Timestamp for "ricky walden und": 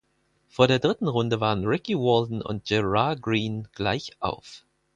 1.63-2.65